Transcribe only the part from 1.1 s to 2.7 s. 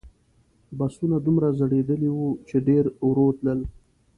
دومره زړیدلي وو چې